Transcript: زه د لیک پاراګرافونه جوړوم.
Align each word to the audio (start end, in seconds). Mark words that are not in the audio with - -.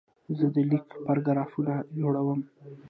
زه 0.37 0.45
د 0.55 0.57
لیک 0.69 0.87
پاراګرافونه 1.05 1.73
جوړوم. 1.99 2.39